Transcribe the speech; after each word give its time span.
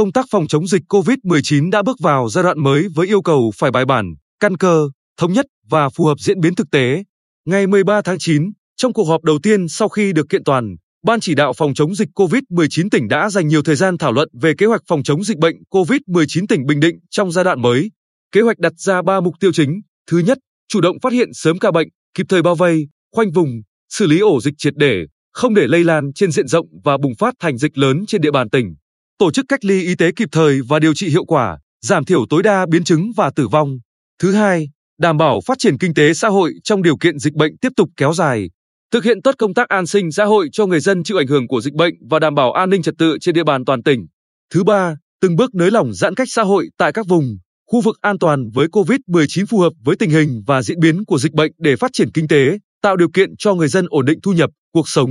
công 0.00 0.12
tác 0.12 0.26
phòng 0.30 0.46
chống 0.46 0.66
dịch 0.66 0.82
COVID-19 0.88 1.70
đã 1.70 1.82
bước 1.82 1.96
vào 2.00 2.28
giai 2.28 2.44
đoạn 2.44 2.62
mới 2.62 2.88
với 2.94 3.06
yêu 3.06 3.22
cầu 3.22 3.52
phải 3.56 3.70
bài 3.70 3.84
bản, 3.84 4.14
căn 4.40 4.56
cơ, 4.56 4.88
thống 5.16 5.32
nhất 5.32 5.46
và 5.70 5.88
phù 5.88 6.04
hợp 6.04 6.18
diễn 6.20 6.40
biến 6.40 6.54
thực 6.54 6.70
tế. 6.70 7.04
Ngày 7.44 7.66
13 7.66 8.02
tháng 8.02 8.18
9, 8.18 8.50
trong 8.76 8.92
cuộc 8.92 9.04
họp 9.04 9.24
đầu 9.24 9.38
tiên 9.42 9.68
sau 9.68 9.88
khi 9.88 10.12
được 10.12 10.28
kiện 10.28 10.44
toàn, 10.44 10.76
Ban 11.06 11.20
chỉ 11.20 11.34
đạo 11.34 11.52
phòng 11.52 11.74
chống 11.74 11.94
dịch 11.94 12.08
COVID-19 12.14 12.88
tỉnh 12.90 13.08
đã 13.08 13.30
dành 13.30 13.48
nhiều 13.48 13.62
thời 13.62 13.76
gian 13.76 13.98
thảo 13.98 14.12
luận 14.12 14.28
về 14.40 14.54
kế 14.58 14.66
hoạch 14.66 14.80
phòng 14.86 15.02
chống 15.02 15.24
dịch 15.24 15.38
bệnh 15.38 15.56
COVID-19 15.70 16.46
tỉnh 16.48 16.66
Bình 16.66 16.80
Định 16.80 16.98
trong 17.10 17.32
giai 17.32 17.44
đoạn 17.44 17.62
mới. 17.62 17.90
Kế 18.32 18.40
hoạch 18.40 18.58
đặt 18.58 18.72
ra 18.76 19.02
3 19.02 19.20
mục 19.20 19.34
tiêu 19.40 19.52
chính. 19.52 19.80
Thứ 20.10 20.18
nhất, 20.18 20.38
chủ 20.68 20.80
động 20.80 20.96
phát 21.02 21.12
hiện 21.12 21.28
sớm 21.32 21.58
ca 21.58 21.70
bệnh, 21.70 21.88
kịp 22.14 22.26
thời 22.28 22.42
bao 22.42 22.54
vây, 22.54 22.88
khoanh 23.16 23.30
vùng, 23.30 23.48
xử 23.88 24.06
lý 24.06 24.20
ổ 24.20 24.40
dịch 24.40 24.54
triệt 24.58 24.74
để, 24.76 25.06
không 25.32 25.54
để 25.54 25.66
lây 25.66 25.84
lan 25.84 26.12
trên 26.14 26.30
diện 26.30 26.46
rộng 26.48 26.66
và 26.84 26.98
bùng 26.98 27.14
phát 27.18 27.34
thành 27.40 27.58
dịch 27.58 27.78
lớn 27.78 28.04
trên 28.06 28.20
địa 28.20 28.30
bàn 28.30 28.50
tỉnh. 28.50 28.74
Tổ 29.20 29.30
chức 29.30 29.44
cách 29.48 29.64
ly 29.64 29.82
y 29.82 29.94
tế 29.94 30.10
kịp 30.16 30.28
thời 30.32 30.60
và 30.68 30.78
điều 30.78 30.94
trị 30.94 31.08
hiệu 31.08 31.24
quả, 31.24 31.58
giảm 31.80 32.04
thiểu 32.04 32.26
tối 32.30 32.42
đa 32.42 32.66
biến 32.66 32.84
chứng 32.84 33.12
và 33.16 33.30
tử 33.36 33.48
vong. 33.48 33.78
Thứ 34.22 34.32
hai, 34.32 34.70
đảm 34.98 35.16
bảo 35.16 35.40
phát 35.46 35.58
triển 35.58 35.78
kinh 35.78 35.94
tế 35.94 36.14
xã 36.14 36.28
hội 36.28 36.52
trong 36.64 36.82
điều 36.82 36.96
kiện 36.96 37.18
dịch 37.18 37.34
bệnh 37.34 37.58
tiếp 37.58 37.68
tục 37.76 37.88
kéo 37.96 38.12
dài, 38.12 38.50
thực 38.92 39.04
hiện 39.04 39.22
tốt 39.22 39.34
công 39.38 39.54
tác 39.54 39.68
an 39.68 39.86
sinh 39.86 40.12
xã 40.12 40.24
hội 40.24 40.48
cho 40.52 40.66
người 40.66 40.80
dân 40.80 41.02
chịu 41.04 41.16
ảnh 41.16 41.26
hưởng 41.26 41.48
của 41.48 41.60
dịch 41.60 41.74
bệnh 41.74 41.94
và 42.10 42.18
đảm 42.18 42.34
bảo 42.34 42.52
an 42.52 42.70
ninh 42.70 42.82
trật 42.82 42.94
tự 42.98 43.18
trên 43.20 43.34
địa 43.34 43.44
bàn 43.44 43.64
toàn 43.64 43.82
tỉnh. 43.82 44.06
Thứ 44.54 44.64
ba, 44.64 44.96
từng 45.20 45.36
bước 45.36 45.54
nới 45.54 45.70
lỏng 45.70 45.94
giãn 45.94 46.14
cách 46.14 46.28
xã 46.30 46.42
hội 46.42 46.68
tại 46.78 46.92
các 46.92 47.06
vùng, 47.08 47.38
khu 47.66 47.80
vực 47.80 47.96
an 48.00 48.18
toàn 48.18 48.50
với 48.54 48.66
COVID-19 48.66 49.46
phù 49.46 49.58
hợp 49.58 49.72
với 49.84 49.96
tình 49.96 50.10
hình 50.10 50.42
và 50.46 50.62
diễn 50.62 50.80
biến 50.80 51.04
của 51.04 51.18
dịch 51.18 51.32
bệnh 51.32 51.52
để 51.58 51.76
phát 51.76 51.90
triển 51.92 52.12
kinh 52.14 52.28
tế, 52.28 52.58
tạo 52.82 52.96
điều 52.96 53.08
kiện 53.14 53.36
cho 53.36 53.54
người 53.54 53.68
dân 53.68 53.86
ổn 53.88 54.04
định 54.06 54.18
thu 54.22 54.32
nhập, 54.32 54.50
cuộc 54.72 54.88
sống. 54.88 55.10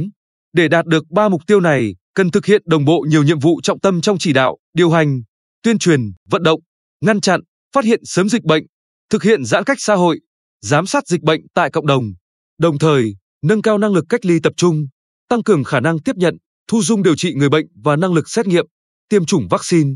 Để 0.53 0.67
đạt 0.67 0.85
được 0.85 1.03
ba 1.09 1.29
mục 1.29 1.41
tiêu 1.47 1.59
này, 1.59 1.95
cần 2.19 2.31
thực 2.31 2.45
hiện 2.45 2.61
đồng 2.65 2.85
bộ 2.85 3.05
nhiều 3.09 3.23
nhiệm 3.23 3.39
vụ 3.39 3.61
trọng 3.63 3.79
tâm 3.79 4.01
trong 4.01 4.17
chỉ 4.17 4.33
đạo, 4.33 4.57
điều 4.73 4.89
hành, 4.89 5.21
tuyên 5.63 5.79
truyền, 5.79 6.01
vận 6.29 6.43
động, 6.43 6.59
ngăn 7.01 7.21
chặn, 7.21 7.41
phát 7.75 7.85
hiện 7.85 7.99
sớm 8.03 8.29
dịch 8.29 8.43
bệnh, 8.43 8.63
thực 9.09 9.23
hiện 9.23 9.45
giãn 9.45 9.63
cách 9.63 9.77
xã 9.79 9.95
hội, 9.95 10.19
giám 10.61 10.85
sát 10.85 11.07
dịch 11.07 11.21
bệnh 11.21 11.41
tại 11.53 11.69
cộng 11.69 11.87
đồng. 11.87 12.03
Đồng 12.57 12.79
thời, 12.79 13.15
nâng 13.43 13.61
cao 13.61 13.77
năng 13.77 13.93
lực 13.93 14.05
cách 14.09 14.25
ly 14.25 14.39
tập 14.43 14.53
trung, 14.57 14.87
tăng 15.29 15.43
cường 15.43 15.63
khả 15.63 15.79
năng 15.79 15.99
tiếp 15.99 16.15
nhận, 16.15 16.37
thu 16.67 16.81
dung 16.81 17.03
điều 17.03 17.15
trị 17.15 17.33
người 17.33 17.49
bệnh 17.49 17.65
và 17.83 17.95
năng 17.95 18.13
lực 18.13 18.29
xét 18.29 18.47
nghiệm, 18.47 18.65
tiêm 19.09 19.25
chủng 19.25 19.47
vaccine. 19.49 19.89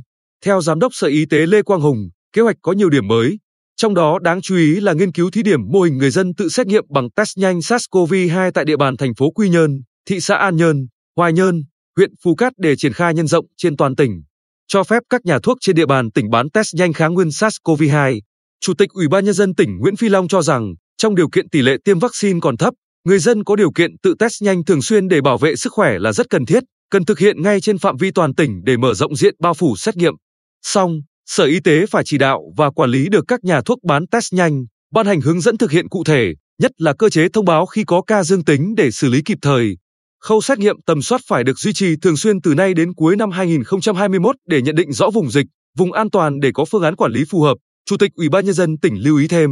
Theo 0.46 0.62
Giám 0.62 0.80
đốc 0.80 0.94
Sở 0.96 1.08
Y 1.08 1.26
tế 1.26 1.46
Lê 1.46 1.62
Quang 1.62 1.82
Hùng, 1.82 2.10
kế 2.34 2.42
hoạch 2.42 2.58
có 2.62 2.72
nhiều 2.72 2.90
điểm 2.90 3.08
mới, 3.08 3.40
trong 3.76 3.94
đó 3.94 4.20
đáng 4.20 4.42
chú 4.42 4.56
ý 4.56 4.80
là 4.80 4.94
nghiên 4.94 5.12
cứu 5.12 5.32
thí 5.32 5.44
điểm 5.44 5.60
mô 5.72 5.82
hình 5.82 5.98
người 5.98 6.12
dân 6.12 6.34
tự 6.36 6.50
xét 6.50 6.68
nghiệm 6.68 6.84
bằng 6.90 7.10
test 7.16 7.38
nhanh 7.38 7.60
SARS-CoV-2 7.60 8.52
tại 8.52 8.66
địa 8.66 8.78
bàn 8.78 8.98
thành 8.98 9.16
phố 9.16 9.32
Quy 9.32 9.50
Nhơn, 9.50 9.72
thị 10.06 10.20
xã 10.20 10.36
An 10.36 10.56
Nhơn, 10.56 10.88
Hoài 11.16 11.34
Nhơn, 11.34 11.64
huyện 11.98 12.12
Phú 12.24 12.36
Cát 12.36 12.54
để 12.58 12.76
triển 12.76 12.94
khai 12.94 13.14
nhân 13.14 13.28
rộng 13.28 13.46
trên 13.58 13.78
toàn 13.78 13.96
tỉnh. 13.96 14.24
Cho 14.68 14.84
phép 14.84 15.04
các 15.10 15.26
nhà 15.26 15.40
thuốc 15.44 15.58
trên 15.62 15.76
địa 15.76 15.86
bàn 15.86 16.12
tỉnh 16.12 16.30
bán 16.30 16.50
test 16.50 16.76
nhanh 16.76 16.94
kháng 16.94 17.14
nguyên 17.14 17.28
SARS-CoV-2. 17.28 18.20
Chủ 18.62 18.74
tịch 18.74 18.90
Ủy 18.90 19.08
ban 19.08 19.26
nhân 19.26 19.34
dân 19.34 19.56
tỉnh 19.56 19.78
Nguyễn 19.80 19.96
Phi 19.96 20.10
Long 20.10 20.28
cho 20.28 20.42
rằng, 20.42 20.74
trong 20.98 21.16
điều 21.16 21.30
kiện 21.30 21.50
tỷ 21.50 21.62
lệ 21.62 21.78
tiêm 21.86 22.00
vaccine 22.00 22.40
còn 22.42 22.58
thấp, 22.58 22.74
người 23.04 23.20
dân 23.20 23.44
có 23.44 23.56
điều 23.56 23.72
kiện 23.72 23.92
tự 24.04 24.16
test 24.20 24.44
nhanh 24.44 24.66
thường 24.66 24.82
xuyên 24.82 25.08
để 25.08 25.22
bảo 25.22 25.38
vệ 25.38 25.56
sức 25.56 25.74
khỏe 25.74 26.00
là 26.00 26.14
rất 26.14 26.30
cần 26.30 26.46
thiết, 26.46 26.64
cần 26.90 27.06
thực 27.06 27.20
hiện 27.20 27.42
ngay 27.42 27.62
trên 27.62 27.78
phạm 27.78 27.98
vi 27.98 28.12
toàn 28.12 28.36
tỉnh 28.36 28.64
để 28.64 28.78
mở 28.78 28.94
rộng 28.94 29.16
diện 29.16 29.36
bao 29.40 29.54
phủ 29.54 29.76
xét 29.76 29.98
nghiệm. 29.98 30.14
Song, 30.62 31.00
Sở 31.26 31.44
Y 31.46 31.60
tế 31.60 31.86
phải 31.86 32.04
chỉ 32.06 32.18
đạo 32.18 32.42
và 32.58 32.72
quản 32.72 32.90
lý 32.90 33.10
được 33.10 33.26
các 33.28 33.44
nhà 33.44 33.62
thuốc 33.62 33.84
bán 33.84 34.08
test 34.08 34.34
nhanh, 34.34 34.66
ban 34.92 35.06
hành 35.06 35.22
hướng 35.22 35.42
dẫn 35.42 35.58
thực 35.58 35.72
hiện 35.72 35.90
cụ 35.90 36.04
thể, 36.04 36.34
nhất 36.62 36.72
là 36.78 36.94
cơ 36.94 37.10
chế 37.10 37.30
thông 37.30 37.46
báo 37.46 37.66
khi 37.66 37.84
có 37.84 38.02
ca 38.08 38.24
dương 38.24 38.44
tính 38.44 38.76
để 38.76 38.92
xử 38.92 39.10
lý 39.10 39.22
kịp 39.26 39.38
thời. 39.42 39.78
Khâu 40.24 40.42
xét 40.42 40.60
nghiệm 40.60 40.76
tầm 40.86 41.02
soát 41.02 41.22
phải 41.28 41.44
được 41.44 41.60
duy 41.60 41.74
trì 41.74 41.96
thường 42.02 42.18
xuyên 42.18 42.42
từ 42.42 42.56
nay 42.56 42.74
đến 42.74 42.94
cuối 42.94 43.16
năm 43.16 43.32
2021 43.32 44.36
để 44.48 44.62
nhận 44.62 44.76
định 44.76 44.92
rõ 44.92 45.10
vùng 45.10 45.32
dịch, 45.32 45.46
vùng 45.78 45.92
an 45.92 46.10
toàn 46.10 46.40
để 46.40 46.52
có 46.54 46.66
phương 46.66 46.84
án 46.84 46.96
quản 46.96 47.12
lý 47.12 47.24
phù 47.30 47.42
hợp. 47.42 47.58
Chủ 47.86 47.98
tịch 47.98 48.12
Ủy 48.16 48.30
ban 48.30 48.46
nhân 48.46 48.54
dân 48.54 48.78
tỉnh 48.82 48.96
lưu 49.04 49.18
ý 49.18 49.28
thêm, 49.28 49.50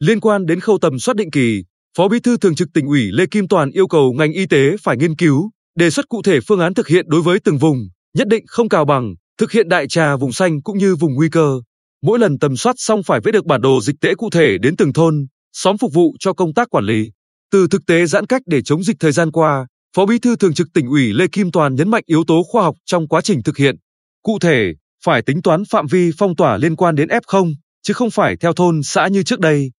liên 0.00 0.20
quan 0.20 0.46
đến 0.46 0.60
khâu 0.60 0.78
tầm 0.78 0.98
soát 0.98 1.16
định 1.16 1.30
kỳ, 1.30 1.62
Phó 1.96 2.08
Bí 2.08 2.20
thư 2.20 2.36
Thường 2.36 2.54
trực 2.54 2.68
tỉnh 2.74 2.86
ủy 2.86 3.08
Lê 3.12 3.26
Kim 3.26 3.48
Toàn 3.48 3.70
yêu 3.70 3.86
cầu 3.86 4.12
ngành 4.12 4.32
y 4.32 4.46
tế 4.46 4.76
phải 4.82 4.96
nghiên 4.96 5.16
cứu, 5.16 5.50
đề 5.78 5.90
xuất 5.90 6.08
cụ 6.08 6.22
thể 6.22 6.40
phương 6.40 6.60
án 6.60 6.74
thực 6.74 6.88
hiện 6.88 7.04
đối 7.08 7.22
với 7.22 7.38
từng 7.44 7.58
vùng, 7.58 7.78
nhất 8.18 8.28
định 8.28 8.44
không 8.46 8.68
cào 8.68 8.84
bằng, 8.84 9.14
thực 9.38 9.52
hiện 9.52 9.68
đại 9.68 9.88
trà 9.88 10.16
vùng 10.16 10.32
xanh 10.32 10.62
cũng 10.62 10.78
như 10.78 10.96
vùng 10.96 11.14
nguy 11.14 11.28
cơ. 11.28 11.60
Mỗi 12.02 12.18
lần 12.18 12.38
tầm 12.38 12.56
soát 12.56 12.74
xong 12.78 13.02
phải 13.02 13.20
vẽ 13.24 13.32
được 13.32 13.46
bản 13.46 13.60
đồ 13.60 13.80
dịch 13.80 13.96
tễ 14.00 14.14
cụ 14.14 14.30
thể 14.30 14.58
đến 14.58 14.76
từng 14.76 14.92
thôn, 14.92 15.26
xóm 15.52 15.78
phục 15.78 15.92
vụ 15.94 16.16
cho 16.18 16.32
công 16.32 16.54
tác 16.54 16.70
quản 16.70 16.84
lý. 16.84 17.10
Từ 17.52 17.66
thực 17.70 17.86
tế 17.86 18.06
giãn 18.06 18.26
cách 18.26 18.42
để 18.46 18.62
chống 18.62 18.82
dịch 18.82 18.96
thời 19.00 19.12
gian 19.12 19.32
qua, 19.32 19.66
Phó 19.96 20.06
Bí 20.06 20.18
thư 20.18 20.36
Thường 20.36 20.54
trực 20.54 20.68
tỉnh 20.74 20.88
ủy 20.88 21.12
Lê 21.12 21.26
Kim 21.26 21.50
Toàn 21.52 21.74
nhấn 21.74 21.88
mạnh 21.88 22.02
yếu 22.06 22.24
tố 22.26 22.42
khoa 22.48 22.62
học 22.62 22.76
trong 22.86 23.08
quá 23.08 23.20
trình 23.20 23.42
thực 23.42 23.56
hiện. 23.56 23.76
Cụ 24.22 24.38
thể, 24.38 24.72
phải 25.04 25.22
tính 25.22 25.42
toán 25.42 25.62
phạm 25.70 25.86
vi 25.86 26.10
phong 26.18 26.36
tỏa 26.36 26.56
liên 26.56 26.76
quan 26.76 26.94
đến 26.94 27.08
F0, 27.08 27.54
chứ 27.82 27.94
không 27.94 28.10
phải 28.10 28.36
theo 28.36 28.52
thôn 28.52 28.82
xã 28.82 29.06
như 29.06 29.22
trước 29.22 29.40
đây. 29.40 29.70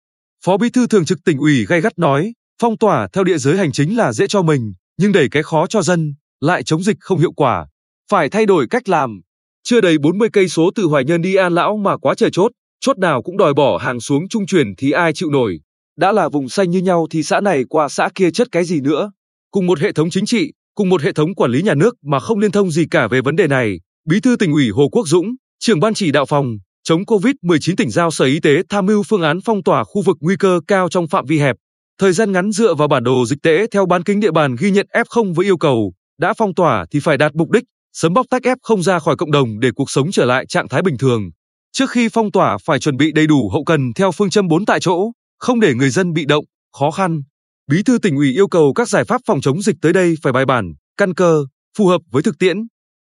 Phó 0.45 0.57
Bí 0.57 0.69
thư 0.69 0.87
Thường 0.87 1.05
trực 1.05 1.17
tỉnh 1.25 1.37
ủy 1.37 1.65
gay 1.65 1.81
gắt 1.81 1.99
nói, 1.99 2.33
phong 2.61 2.77
tỏa 2.77 3.07
theo 3.13 3.23
địa 3.23 3.37
giới 3.37 3.57
hành 3.57 3.71
chính 3.71 3.97
là 3.97 4.13
dễ 4.13 4.27
cho 4.27 4.41
mình, 4.41 4.73
nhưng 4.97 5.11
đẩy 5.11 5.27
cái 5.31 5.43
khó 5.43 5.67
cho 5.67 5.81
dân, 5.81 6.13
lại 6.39 6.63
chống 6.63 6.83
dịch 6.83 6.97
không 6.99 7.19
hiệu 7.19 7.31
quả. 7.31 7.67
Phải 8.11 8.29
thay 8.29 8.45
đổi 8.45 8.67
cách 8.69 8.89
làm. 8.89 9.21
Chưa 9.63 9.81
đầy 9.81 9.97
40 9.97 10.29
cây 10.33 10.47
số 10.49 10.71
từ 10.75 10.83
Hoài 10.83 11.03
Nhân 11.03 11.21
đi 11.21 11.35
An 11.35 11.55
Lão 11.55 11.77
mà 11.77 11.97
quá 11.97 12.15
trời 12.15 12.29
chốt, 12.33 12.51
chốt 12.79 12.97
nào 12.97 13.21
cũng 13.21 13.37
đòi 13.37 13.53
bỏ 13.53 13.77
hàng 13.77 13.99
xuống 13.99 14.27
trung 14.29 14.45
chuyển 14.45 14.67
thì 14.77 14.91
ai 14.91 15.13
chịu 15.13 15.29
nổi. 15.29 15.59
Đã 15.97 16.11
là 16.11 16.29
vùng 16.29 16.49
xanh 16.49 16.71
như 16.71 16.79
nhau 16.79 17.07
thì 17.09 17.23
xã 17.23 17.41
này 17.41 17.63
qua 17.69 17.89
xã 17.89 18.09
kia 18.15 18.31
chất 18.31 18.47
cái 18.51 18.65
gì 18.65 18.81
nữa. 18.81 19.11
Cùng 19.51 19.65
một 19.65 19.79
hệ 19.79 19.91
thống 19.91 20.09
chính 20.09 20.25
trị, 20.25 20.51
cùng 20.75 20.89
một 20.89 21.01
hệ 21.01 21.11
thống 21.13 21.35
quản 21.35 21.51
lý 21.51 21.61
nhà 21.61 21.73
nước 21.73 21.95
mà 22.05 22.19
không 22.19 22.39
liên 22.39 22.51
thông 22.51 22.71
gì 22.71 22.85
cả 22.91 23.07
về 23.07 23.21
vấn 23.21 23.35
đề 23.35 23.47
này, 23.47 23.79
Bí 24.09 24.19
thư 24.19 24.35
tỉnh 24.35 24.53
ủy 24.53 24.69
Hồ 24.69 24.89
Quốc 24.91 25.07
Dũng, 25.07 25.35
trưởng 25.59 25.79
ban 25.79 25.93
chỉ 25.93 26.11
đạo 26.11 26.25
phòng 26.25 26.57
chống 26.83 27.01
COVID-19 27.01 27.73
tỉnh 27.77 27.89
giao 27.89 28.11
Sở 28.11 28.25
Y 28.25 28.39
tế 28.39 28.61
tham 28.69 28.85
mưu 28.85 29.03
phương 29.03 29.21
án 29.21 29.39
phong 29.45 29.63
tỏa 29.63 29.83
khu 29.83 30.01
vực 30.01 30.17
nguy 30.19 30.35
cơ 30.39 30.59
cao 30.67 30.89
trong 30.89 31.07
phạm 31.07 31.25
vi 31.25 31.39
hẹp. 31.39 31.55
Thời 31.99 32.13
gian 32.13 32.31
ngắn 32.31 32.51
dựa 32.51 32.73
vào 32.75 32.87
bản 32.87 33.03
đồ 33.03 33.25
dịch 33.25 33.41
tễ 33.43 33.67
theo 33.71 33.85
bán 33.85 34.03
kính 34.03 34.19
địa 34.19 34.31
bàn 34.31 34.55
ghi 34.59 34.71
nhận 34.71 34.87
F0 34.93 35.33
với 35.33 35.45
yêu 35.45 35.57
cầu 35.57 35.93
đã 36.19 36.33
phong 36.37 36.53
tỏa 36.53 36.85
thì 36.91 36.99
phải 36.99 37.17
đạt 37.17 37.35
mục 37.35 37.49
đích 37.49 37.63
sớm 37.93 38.13
bóc 38.13 38.25
tách 38.29 38.41
F0 38.41 38.81
ra 38.81 38.99
khỏi 38.99 39.15
cộng 39.15 39.31
đồng 39.31 39.59
để 39.59 39.69
cuộc 39.75 39.89
sống 39.89 40.11
trở 40.11 40.25
lại 40.25 40.45
trạng 40.45 40.67
thái 40.67 40.81
bình 40.81 40.97
thường. 40.97 41.29
Trước 41.71 41.89
khi 41.89 42.09
phong 42.09 42.31
tỏa 42.31 42.57
phải 42.57 42.79
chuẩn 42.79 42.97
bị 42.97 43.11
đầy 43.11 43.27
đủ 43.27 43.49
hậu 43.49 43.63
cần 43.63 43.93
theo 43.95 44.11
phương 44.11 44.29
châm 44.29 44.47
4 44.47 44.65
tại 44.65 44.79
chỗ, 44.79 45.11
không 45.39 45.59
để 45.59 45.73
người 45.73 45.89
dân 45.89 46.13
bị 46.13 46.25
động, 46.25 46.45
khó 46.79 46.91
khăn. 46.91 47.21
Bí 47.71 47.83
thư 47.83 47.97
tỉnh 47.97 48.15
ủy 48.15 48.31
yêu 48.31 48.47
cầu 48.47 48.73
các 48.73 48.89
giải 48.89 49.03
pháp 49.03 49.21
phòng 49.25 49.41
chống 49.41 49.61
dịch 49.61 49.75
tới 49.81 49.93
đây 49.93 50.15
phải 50.21 50.33
bài 50.33 50.45
bản, 50.45 50.73
căn 50.97 51.13
cơ, 51.13 51.45
phù 51.77 51.87
hợp 51.87 52.01
với 52.11 52.23
thực 52.23 52.39
tiễn. 52.39 52.57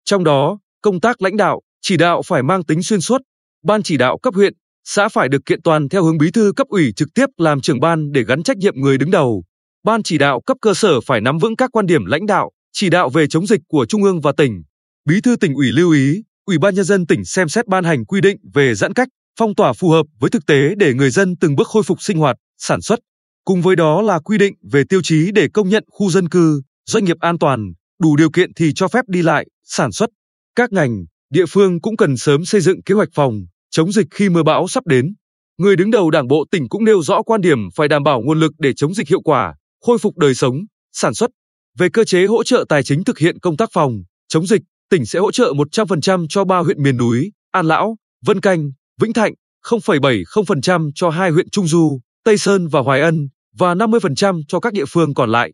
Trong 0.04 0.24
đó, 0.24 0.58
công 0.82 1.00
tác 1.00 1.22
lãnh 1.22 1.36
đạo, 1.36 1.60
chỉ 1.82 1.96
đạo 1.96 2.22
phải 2.22 2.42
mang 2.42 2.64
tính 2.64 2.82
xuyên 2.82 3.00
suốt, 3.00 3.20
ban 3.64 3.82
chỉ 3.82 3.96
đạo 3.96 4.18
cấp 4.18 4.34
huyện, 4.34 4.52
xã 4.84 5.08
phải 5.08 5.28
được 5.28 5.46
kiện 5.46 5.62
toàn 5.62 5.88
theo 5.88 6.04
hướng 6.04 6.18
bí 6.18 6.30
thư 6.30 6.52
cấp 6.56 6.66
ủy 6.68 6.92
trực 6.96 7.08
tiếp 7.14 7.26
làm 7.36 7.60
trưởng 7.60 7.80
ban 7.80 8.12
để 8.12 8.24
gắn 8.24 8.42
trách 8.42 8.56
nhiệm 8.56 8.74
người 8.76 8.98
đứng 8.98 9.10
đầu. 9.10 9.44
Ban 9.84 10.02
chỉ 10.02 10.18
đạo 10.18 10.40
cấp 10.46 10.56
cơ 10.60 10.74
sở 10.74 11.00
phải 11.00 11.20
nắm 11.20 11.38
vững 11.38 11.56
các 11.56 11.70
quan 11.72 11.86
điểm 11.86 12.04
lãnh 12.04 12.26
đạo, 12.26 12.50
chỉ 12.72 12.90
đạo 12.90 13.08
về 13.08 13.26
chống 13.26 13.46
dịch 13.46 13.60
của 13.68 13.86
trung 13.86 14.02
ương 14.02 14.20
và 14.20 14.32
tỉnh. 14.36 14.62
Bí 15.08 15.20
thư 15.20 15.36
tỉnh 15.36 15.54
ủy 15.54 15.72
lưu 15.72 15.92
ý, 15.92 16.22
Ủy 16.46 16.58
ban 16.58 16.74
nhân 16.74 16.84
dân 16.84 17.06
tỉnh 17.06 17.24
xem 17.24 17.48
xét 17.48 17.66
ban 17.66 17.84
hành 17.84 18.04
quy 18.04 18.20
định 18.20 18.36
về 18.54 18.74
giãn 18.74 18.92
cách, 18.92 19.08
phong 19.38 19.54
tỏa 19.54 19.72
phù 19.72 19.90
hợp 19.90 20.06
với 20.20 20.30
thực 20.30 20.46
tế 20.46 20.74
để 20.76 20.94
người 20.94 21.10
dân 21.10 21.36
từng 21.40 21.56
bước 21.56 21.68
khôi 21.68 21.82
phục 21.82 22.02
sinh 22.02 22.18
hoạt, 22.18 22.36
sản 22.58 22.80
xuất. 22.80 22.98
Cùng 23.44 23.62
với 23.62 23.76
đó 23.76 24.02
là 24.02 24.18
quy 24.18 24.38
định 24.38 24.54
về 24.72 24.84
tiêu 24.88 25.00
chí 25.02 25.30
để 25.34 25.48
công 25.54 25.68
nhận 25.68 25.84
khu 25.90 26.10
dân 26.10 26.28
cư, 26.28 26.62
doanh 26.86 27.04
nghiệp 27.04 27.16
an 27.20 27.38
toàn, 27.38 27.72
đủ 28.00 28.16
điều 28.16 28.30
kiện 28.30 28.54
thì 28.54 28.72
cho 28.74 28.88
phép 28.88 29.04
đi 29.08 29.22
lại, 29.22 29.46
sản 29.64 29.92
xuất. 29.92 30.10
Các 30.54 30.72
ngành, 30.72 31.04
địa 31.30 31.44
phương 31.48 31.80
cũng 31.80 31.96
cần 31.96 32.16
sớm 32.16 32.44
xây 32.44 32.60
dựng 32.60 32.82
kế 32.82 32.94
hoạch 32.94 33.08
phòng, 33.14 33.40
chống 33.70 33.92
dịch 33.92 34.06
khi 34.10 34.28
mưa 34.28 34.42
bão 34.42 34.68
sắp 34.68 34.86
đến. 34.86 35.14
Người 35.58 35.76
đứng 35.76 35.90
đầu 35.90 36.10
Đảng 36.10 36.28
bộ 36.28 36.44
tỉnh 36.50 36.68
cũng 36.68 36.84
nêu 36.84 37.02
rõ 37.02 37.22
quan 37.22 37.40
điểm 37.40 37.58
phải 37.74 37.88
đảm 37.88 38.02
bảo 38.02 38.20
nguồn 38.20 38.40
lực 38.40 38.52
để 38.58 38.72
chống 38.76 38.94
dịch 38.94 39.08
hiệu 39.08 39.20
quả, 39.20 39.54
khôi 39.80 39.98
phục 39.98 40.16
đời 40.16 40.34
sống, 40.34 40.54
sản 40.92 41.14
xuất. 41.14 41.30
Về 41.78 41.88
cơ 41.92 42.04
chế 42.04 42.26
hỗ 42.26 42.44
trợ 42.44 42.64
tài 42.68 42.82
chính 42.82 43.04
thực 43.04 43.18
hiện 43.18 43.38
công 43.38 43.56
tác 43.56 43.68
phòng, 43.72 44.02
chống 44.28 44.46
dịch, 44.46 44.62
tỉnh 44.90 45.06
sẽ 45.06 45.18
hỗ 45.18 45.32
trợ 45.32 45.52
100% 45.52 46.26
cho 46.28 46.44
ba 46.44 46.58
huyện 46.58 46.82
miền 46.82 46.96
núi, 46.96 47.30
An 47.50 47.66
Lão, 47.66 47.96
Vân 48.26 48.40
Canh, 48.40 48.70
Vĩnh 49.00 49.12
Thạnh, 49.12 49.32
0,70% 49.64 50.90
cho 50.94 51.10
hai 51.10 51.30
huyện 51.30 51.50
Trung 51.50 51.66
Du, 51.66 52.00
Tây 52.24 52.38
Sơn 52.38 52.68
và 52.68 52.80
Hoài 52.80 53.00
Ân 53.00 53.28
và 53.58 53.74
50% 53.74 54.42
cho 54.48 54.60
các 54.60 54.72
địa 54.72 54.84
phương 54.88 55.14
còn 55.14 55.30
lại. 55.30 55.52